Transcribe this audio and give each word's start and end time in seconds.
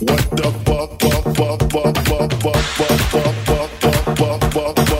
What 0.00 0.30
the 0.30 0.50
fuck? 0.64 0.90
fuck, 0.98 1.24
fuck, 1.36 1.60
fuck, 1.70 1.96
fuck, 2.06 2.32
fuck, 2.40 2.62
fuck, 2.62 3.00
fuck, 3.10 3.34
fuck, 3.44 3.70
fuck, 3.80 4.00
fuck, 4.16 4.52
fuck, 4.52 4.76
fuck, 4.78 4.99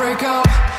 Break 0.00 0.22
up 0.22 0.69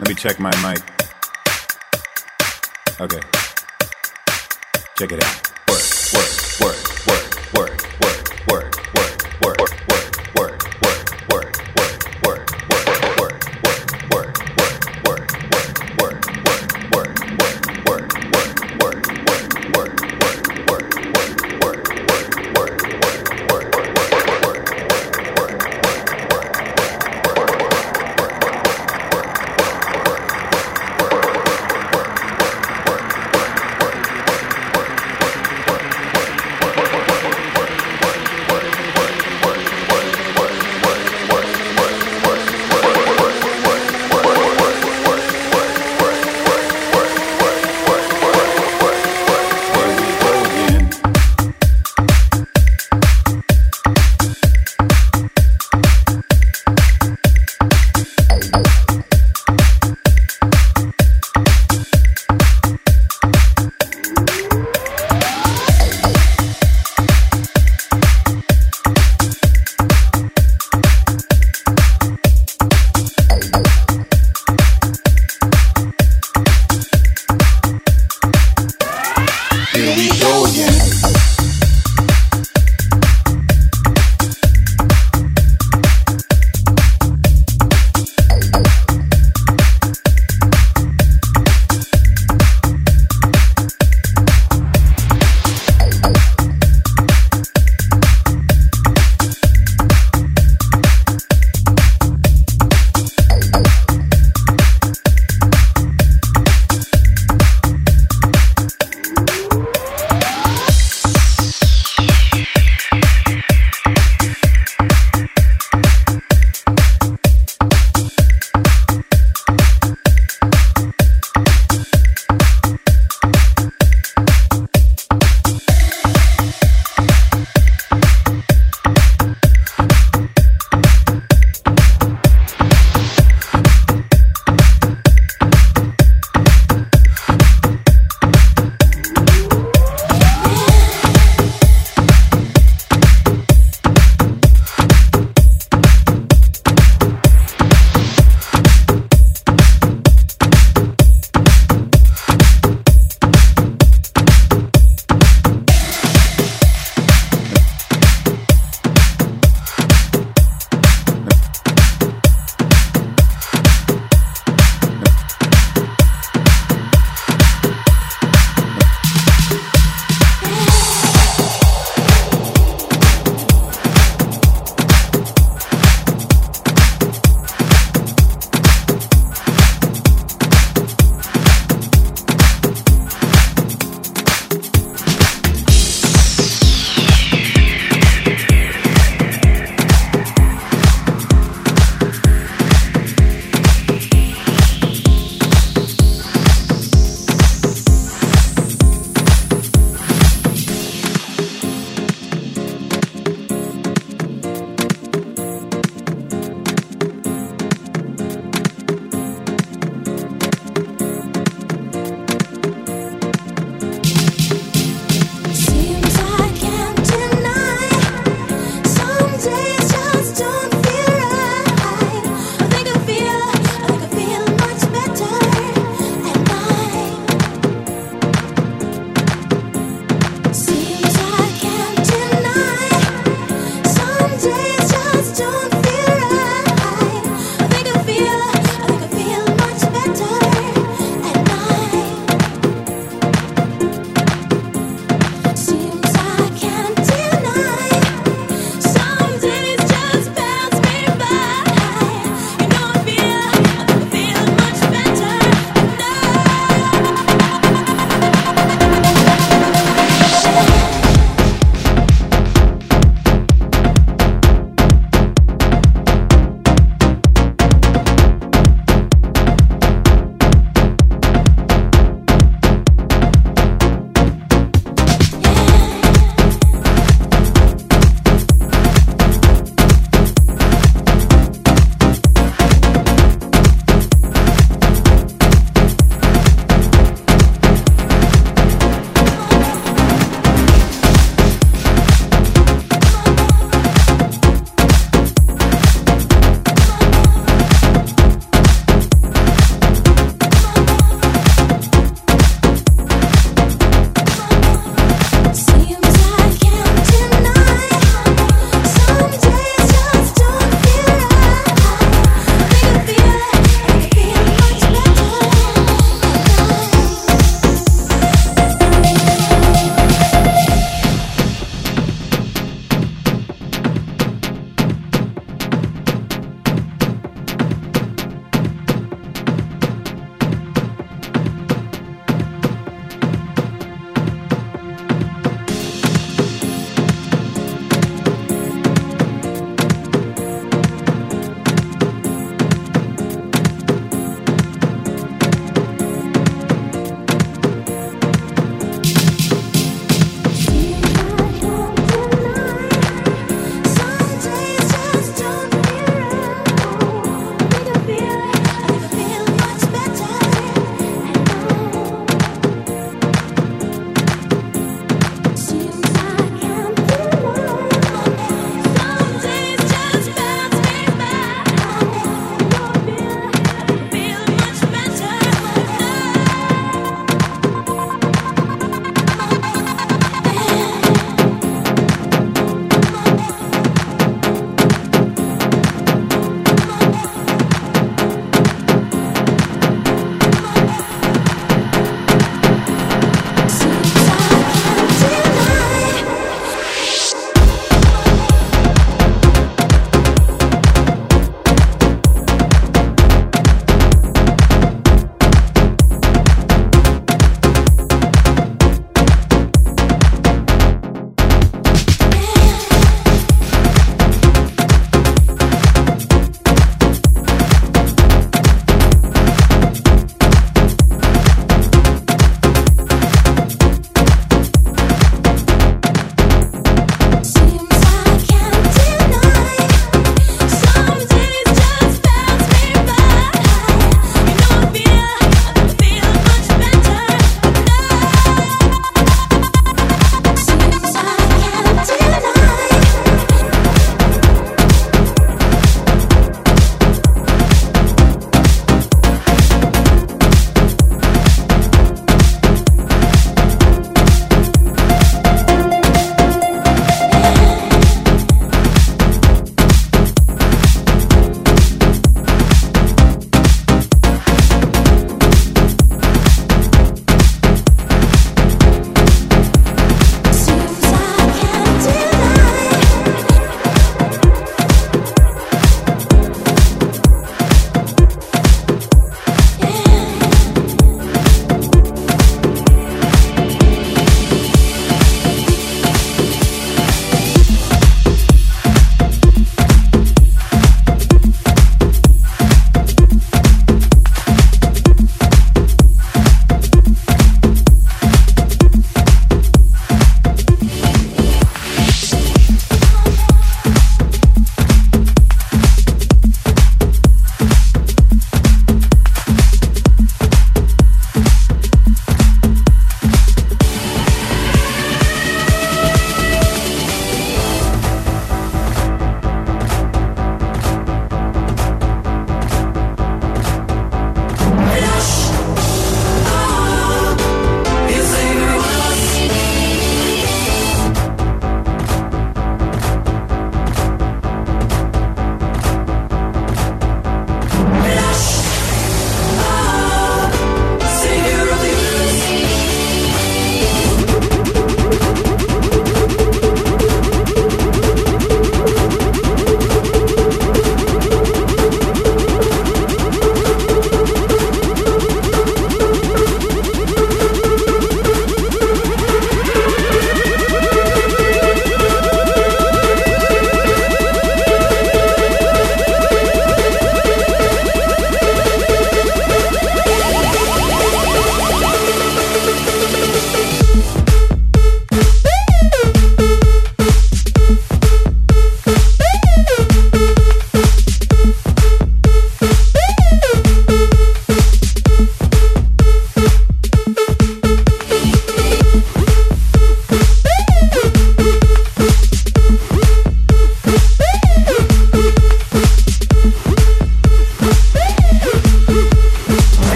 Let 0.00 0.08
me 0.08 0.14
check 0.16 0.40
my 0.40 0.50
mic. 0.60 0.82
Okay. 3.00 3.20
Check 4.98 5.12
it 5.12 5.24
out. 5.24 5.50
Work, 5.68 5.82
work. 6.14 6.43